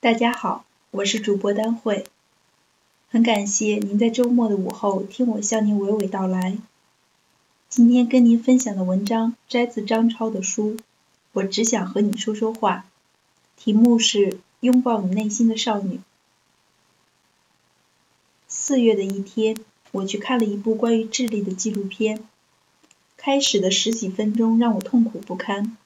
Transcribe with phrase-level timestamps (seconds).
[0.00, 2.04] 大家好，我是主播丹慧，
[3.10, 6.56] 很感谢您在周末的午后听我向您娓娓道来。
[7.68, 10.76] 今天跟您分享的文章摘自张超的书，
[11.32, 12.86] 我只想和你说说话，
[13.56, 14.30] 题目是
[14.60, 15.96] 《拥抱你内心的少女》。
[18.46, 19.56] 四月的一天，
[19.90, 22.22] 我去看了一部关于智力的纪录片，
[23.16, 25.76] 开始的十几分钟让我痛苦不堪。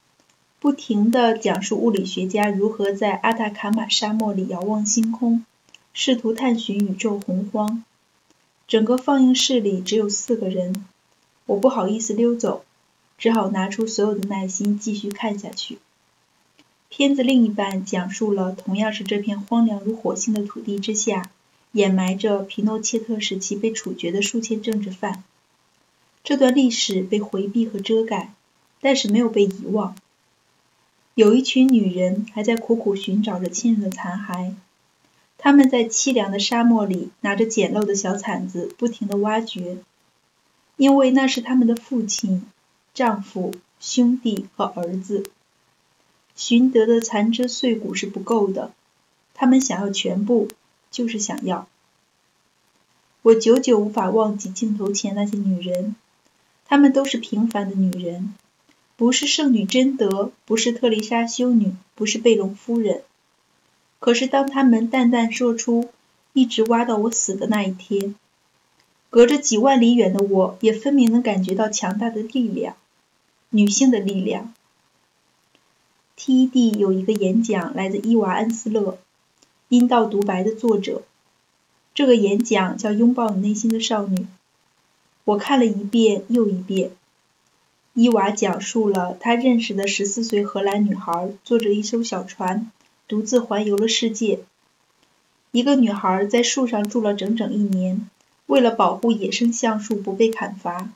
[0.62, 5.44] 不停地讲述物理学家如何在阿塔卡马沙漠里遥望星空，
[5.92, 7.82] 试图探寻宇宙洪荒。
[8.68, 10.86] 整个放映室里只有四个人，
[11.46, 12.64] 我不好意思溜走，
[13.18, 15.78] 只好拿出所有的耐心继续看下去。
[16.88, 21.32] 片子另一半讲述了同样是这片荒凉如火星的土地之下，
[21.72, 25.24] 掩埋着皮诺切特时期被处决的数千政治犯。
[26.22, 28.32] 这段历史被回避和遮盖，
[28.80, 29.96] 但是没有被遗忘。
[31.14, 34.54] 有一群女人还在苦苦寻找着亲人的残骸，
[35.36, 39.76] 她们在凄凉的沙漠里拿着简陋的小铲子，不停地挖掘，
[40.76, 42.46] 因为那是他们的父亲、
[42.94, 45.30] 丈夫、兄弟和儿子。
[46.34, 48.72] 寻得的残肢碎骨是不够的，
[49.34, 50.48] 他们想要全部，
[50.90, 51.68] 就是想要。
[53.20, 55.94] 我久久无法忘记镜头前那些女人，
[56.64, 58.34] 她们都是平凡的女人。
[58.96, 63.02] 不是圣女贞德，不是特丽莎修女，不是贝隆夫人。
[63.98, 65.90] 可是当他们淡淡说出
[66.32, 68.14] “一直挖到我死的那一天”，
[69.10, 72.76] 隔着几万里远的我也分明能感觉到强大的力量，
[73.50, 74.54] 女性的力量。
[76.16, 78.92] TED 有一个演讲来自伊娃恩斯勒，
[79.68, 81.02] 《阴道独白》的作者。
[81.94, 84.16] 这个演讲叫《拥抱你内心的少女》，
[85.24, 86.92] 我看了一遍又一遍。
[87.94, 92.70] 伊娃讲述了她认识的十四岁荷兰女孩坐着一艘小船，
[93.06, 94.40] 独自环游了世界。
[95.50, 98.08] 一个女孩在树上住了整整一年，
[98.46, 100.88] 为了保护野生橡树不被砍伐。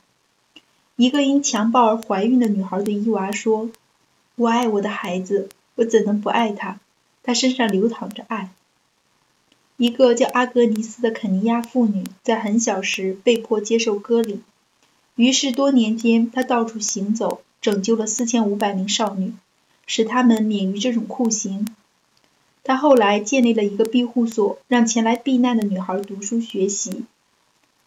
[0.95, 3.69] 一个因强暴而怀孕的女孩对伊娃说
[4.35, 6.79] ：“我爱我的孩子，我怎能不爱他？
[7.21, 8.49] 他身上流淌着爱。”
[9.77, 14.41] 一个叫阿格尼斯的肯尼亚妇女在很小时被迫接受割礼。
[15.17, 19.33] 于是多年间，他到处行走，拯救了四千五百名少女，
[19.87, 21.67] 使她们免于这种酷刑。
[22.63, 27.05] 他后来建立了一个庇护所，让前来避难的女孩读书学习。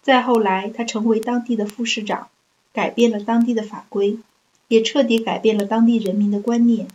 [0.02, 2.28] 再后来，他成为当地的副市长，
[2.72, 4.18] 改变了当地的法规，
[4.66, 6.88] 也彻底改变了当地人民的观念。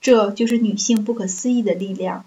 [0.00, 2.24] 这就是女性不可思议的力量。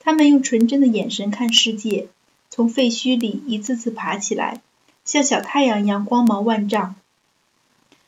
[0.00, 2.08] 她们用纯真的眼神看世界，
[2.50, 4.62] 从废墟里一次次爬起来。
[5.08, 6.94] 像小太阳一样光芒万丈，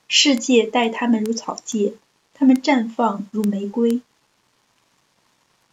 [0.06, 1.94] 世界待他们如草芥，
[2.34, 4.02] 他们绽放如玫瑰。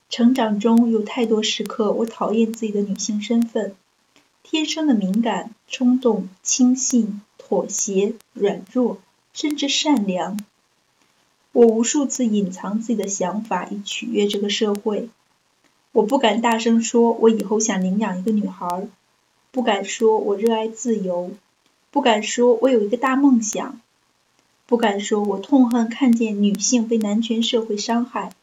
[0.09, 3.75] 成长中有太多时刻，我讨厌自己的女性身份，
[4.41, 8.99] 天生的敏感、冲动、轻信、妥协、软弱，
[9.33, 10.39] 甚至善良。
[11.51, 15.09] 我无数次隐藏自己的想法，以取悦这个社会。
[15.91, 18.87] 我不敢大声说，我以后想领养一个女孩。
[19.57, 21.31] 不敢说我热爱自由，
[21.89, 23.81] 不敢说我有一个大梦想，
[24.67, 28.33] 不敢说我痛恨看见女性被男权社会伤害。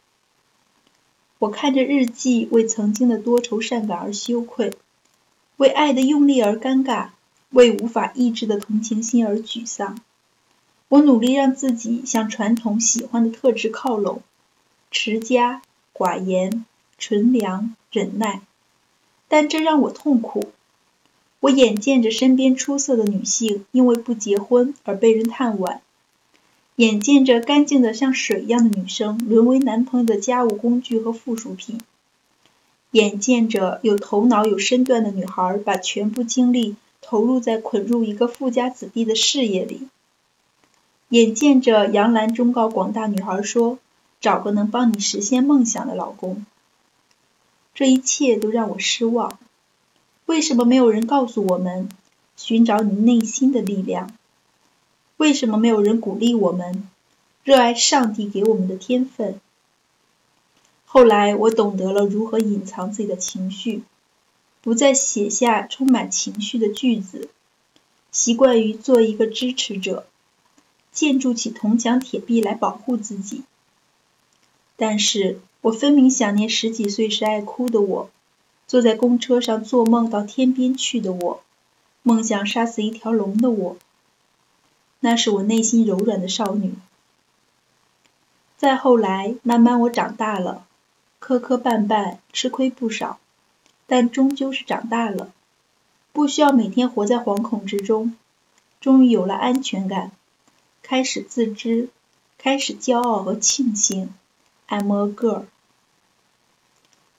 [1.39, 4.73] 我看着日记，为曾经的多愁善感而羞愧，
[5.55, 7.11] 为爱的用力而尴尬，
[7.51, 9.97] 为无法抑制的同情心而沮丧。
[10.89, 14.21] 我努力让自己向传统喜欢的特质靠拢：
[14.91, 15.61] 持家、
[15.93, 16.65] 寡言、
[16.97, 18.41] 纯良、忍耐。
[19.29, 20.51] 但这让我痛苦。
[21.45, 25.79] 我眼见着身边出色的女性因为不结婚而被人探晚，
[26.75, 31.81] 眼见着干净的像水一样的女生沦为男朋友的家务工具和附属品，
[32.89, 39.87] 眼见着有头脑有身段的女孩把全部精力投入在捆入一个富家子弟的事业里，
[41.09, 43.77] 眼见着杨澜忠告广大女孩说
[44.19, 46.43] ：“找个能帮你实现梦想的老公。”
[47.75, 49.37] 这一切都让我失望。
[50.25, 51.87] 为什么没有人告诉我们
[52.35, 54.11] 寻找你内心的力量？
[55.17, 56.89] 为什么没有人鼓励我们
[57.43, 59.39] 热爱上帝给我们的天分？
[60.85, 63.83] 后来我懂得了如何隐藏自己的情绪，
[64.61, 67.29] 不再写下充满情绪的句子，
[68.11, 70.07] 习惯于做一个支持者，
[70.91, 73.43] 建筑起铜墙铁壁来保护自己。
[74.75, 78.09] 但是我分明想念十几岁时爱哭的我。
[78.67, 81.43] 坐在公车上做梦到天边去的我，
[82.01, 83.77] 梦想杀死一条龙的我，
[84.99, 86.73] 那是我内心柔软的少女。
[88.57, 90.65] 再后来，慢慢我长大了，
[91.19, 93.19] 磕磕绊绊，吃亏不少，
[93.85, 95.31] 但终究是长大了，
[96.11, 98.15] 不需要每天活在惶恐之中，
[98.81, 100.11] 终于有了安全感，
[100.81, 101.89] 开始自知，
[102.37, 104.13] 开始骄傲和庆幸。
[104.67, 105.45] I'm a girl。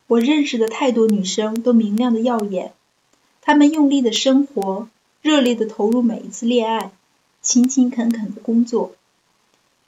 [0.07, 2.73] 我认识的太多女生都明亮的耀眼，
[3.41, 4.89] 她们用力的生活，
[5.23, 6.93] 热烈的投入每一次恋爱，
[7.43, 8.95] 勤勤恳恳的工作，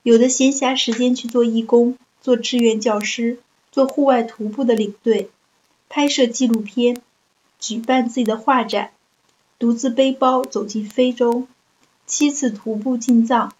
[0.03, 3.39] 有的闲暇时间去做义工，做志愿教师。
[3.71, 5.31] 做户外徒步的领队，
[5.89, 7.01] 拍摄纪录片，
[7.61, 8.91] 举办自己的画展，
[9.59, 11.47] 独自背包走进非洲，
[12.07, 13.53] 七次徒步进藏，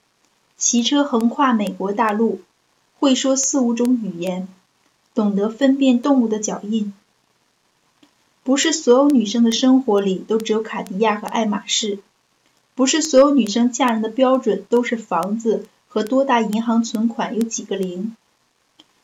[0.57, 2.41] 骑车横跨美国大陆，
[2.99, 4.49] 会说四五种语言，
[5.19, 6.95] 懂得分辨动物的脚印。
[8.45, 11.99] 不是所有女生的生活里都只有卡地亚和爱马仕，
[12.77, 18.15] 不是所有女生嫁人的标准都是房子和多大银行存款有几个零。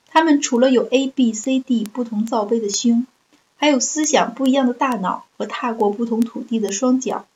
[0.06, 3.08] 她们除了有 A、B、C、D 不同罩杯的胸，
[3.56, 7.26] 还有思想不一样的大脑和踏过不同土地的双脚。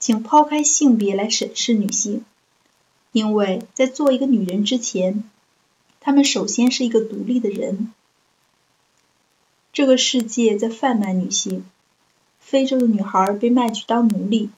[0.00, 2.24] 请抛开性别来审视女性，
[3.12, 5.22] 因为在做一个女人之前，
[6.06, 7.92] 他们首先是一个独立的人。
[9.72, 11.64] 这个世界在贩卖女性，
[12.38, 14.50] 非洲的女孩被卖去当奴隶，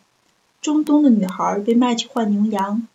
[0.61, 2.87] 中东的女孩被卖去换牛羊，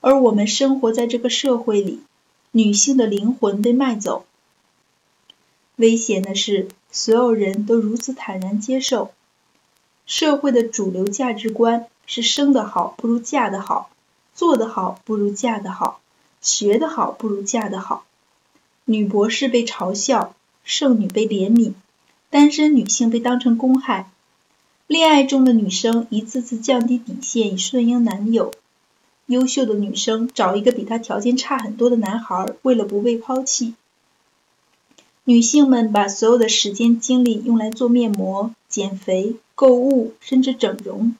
[0.00, 2.02] 而我们生活在这个社会里。
[2.50, 4.26] 女性的灵魂被卖走。
[5.76, 9.12] 危险的是，所有人都如此坦然接受。
[10.06, 13.90] 社会的主流价值观是生得好不如嫁得好，
[14.34, 16.00] 做得好不如嫁得好，
[16.40, 18.04] 学得好不如嫁得好。
[18.84, 20.34] 女博士被嘲笑，
[20.64, 21.74] 剩女被怜悯，
[22.28, 24.10] 单身女性被当成公害。
[24.86, 28.52] 恋爱中的女生一次次降低底线以顺应男友。
[29.26, 33.74] 优秀的女生找一个比她条件差很多的男孩，为了不被抛弃。
[35.22, 41.14] 女性们把所有的时间精力用来做面膜、减肥、购物，甚至整容。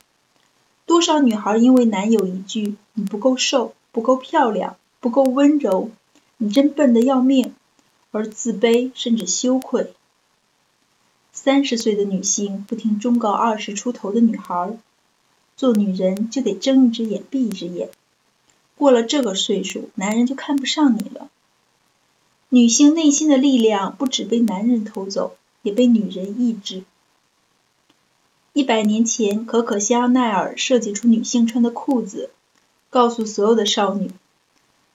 [0.86, 5.90] 多少女孩因为男友一句“你不够瘦，不够漂亮，不够温柔，
[6.36, 7.54] 你真笨的要命”
[8.12, 9.92] 而自卑甚至羞愧。
[11.32, 14.76] 三十岁的女性不听忠告二十出头的女孩：
[15.56, 17.90] 做女人就得睁一只眼闭一只眼。
[18.76, 21.30] 过了这个岁数，男人就看不上你了。
[22.48, 26.82] 女性内心的力量不止被男人偷走，也被女人抑制。
[28.52, 32.30] 一百年前，可可香奈儿设计出女性穿的裤子，
[32.90, 34.10] 告诉所有的少女：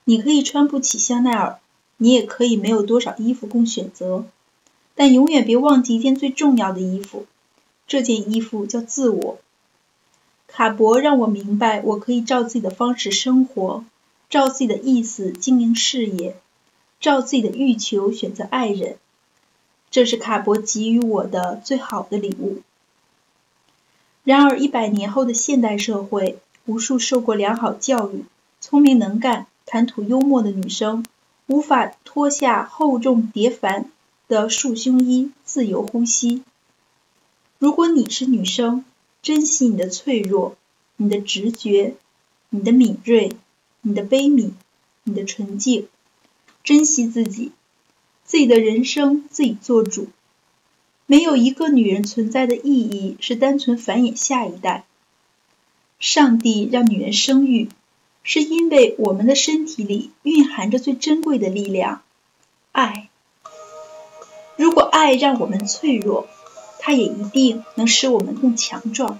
[0.05, 1.59] 你可以穿不起香奈儿，
[1.97, 4.25] 你也可以没有多少衣服供选择，
[4.93, 7.25] 但永远别忘记一件最重要的衣服，
[7.87, 9.39] 这件衣服叫自我。
[10.47, 13.83] 卡博让我明白，我可以照自己的方式生活，
[14.29, 16.37] 照自己的意思经营事业，
[16.99, 18.97] 照自己的欲求选择爱人。
[19.89, 22.61] 这是卡博给予我的最好的礼物。
[24.23, 28.25] 然而，一百年后的现代社会，无数受过良好教育、
[28.61, 31.03] 聪明能干、谈吐幽默的女生，
[31.47, 33.89] 无法脱下厚重叠繁
[34.27, 36.43] 的束胸衣，自由呼吸。
[37.57, 38.85] 如果你是女生，
[39.23, 40.55] 珍惜你的脆弱，
[40.97, 41.95] 你的直觉，
[42.51, 43.31] 你的敏锐，
[43.81, 44.51] 你的悲悯，
[45.03, 45.87] 你的纯净。
[46.63, 47.51] 珍惜自己，
[48.23, 50.09] 自己的人生自己做主。
[51.07, 54.85] 没有一个女人存在的意义是单纯繁衍下一代。
[55.99, 57.69] 上帝让女人生育，
[58.25, 62.01] 是因为我们的身体里蕴含着最珍贵的力量
[62.71, 63.09] 爱。
[64.57, 66.27] 如果爱让我们脆弱
[66.79, 69.19] 它也一定能使我们更强壮。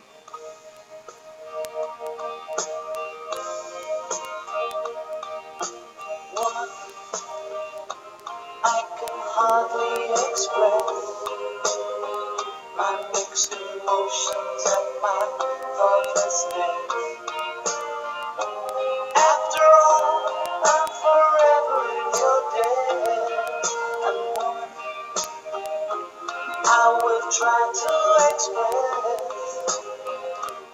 [27.32, 27.94] Try to
[28.30, 29.82] express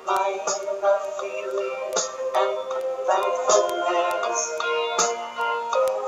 [0.05, 1.95] my inner feeling
[2.35, 2.57] and
[3.07, 4.41] thankfulness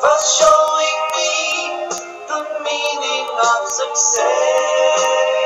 [0.02, 1.32] for showing me
[2.28, 5.43] the meaning of success.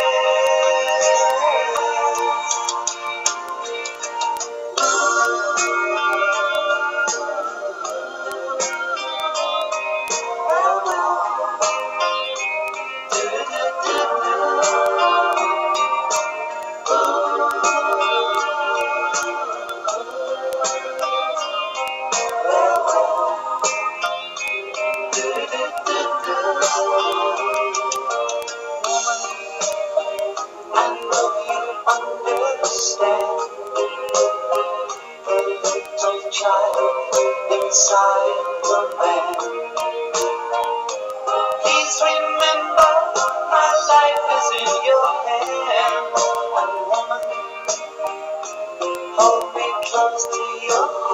[50.18, 51.07] Close to your